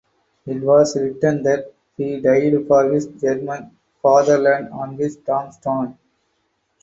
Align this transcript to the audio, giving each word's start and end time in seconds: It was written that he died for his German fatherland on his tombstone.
It 0.47 0.63
was 0.63 0.97
written 0.97 1.43
that 1.43 1.71
he 1.95 2.19
died 2.19 2.65
for 2.67 2.91
his 2.91 3.05
German 3.05 3.77
fatherland 4.01 4.69
on 4.69 4.95
his 4.95 5.17
tombstone. 5.17 5.95